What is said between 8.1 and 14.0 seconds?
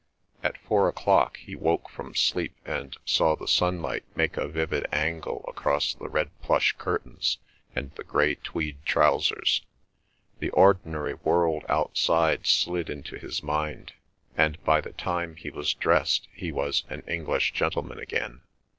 tweed trousers. The ordinary world outside slid into his mind,